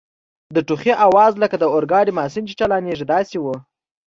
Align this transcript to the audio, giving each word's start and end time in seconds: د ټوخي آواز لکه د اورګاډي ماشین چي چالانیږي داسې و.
د 0.55 0.57
ټوخي 0.67 0.93
آواز 1.07 1.31
لکه 1.43 1.55
د 1.59 1.63
اورګاډي 1.73 2.11
ماشین 2.19 2.43
چي 2.49 2.53
چالانیږي 2.59 3.05
داسې 3.13 3.37
و. 3.39 3.45